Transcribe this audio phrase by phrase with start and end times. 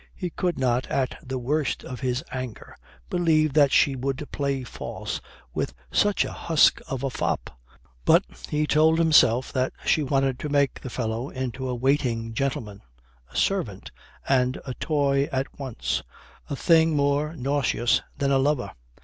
[0.15, 2.75] He could not, at the worst of his anger,
[3.11, 5.21] believe that she would play false
[5.53, 7.51] with such a husk of a fop;
[8.03, 12.81] but he told himself that she wanted to make the fellow into a waiting gentleman,
[13.31, 13.91] a servant,
[14.27, 16.01] and a toy at once
[16.49, 18.71] a thing more nauseous than a lover.